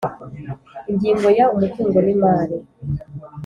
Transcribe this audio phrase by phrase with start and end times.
[0.91, 2.57] Ingingo ya Umutungo n imari